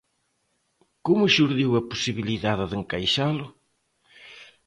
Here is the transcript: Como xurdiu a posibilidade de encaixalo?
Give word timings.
Como 1.05 1.31
xurdiu 1.35 1.69
a 1.75 1.87
posibilidade 1.91 2.63
de 2.69 2.75
encaixalo? 2.81 3.45